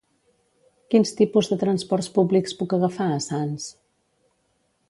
[0.93, 3.73] Quins tipus de transports públics puc agafar a Sants?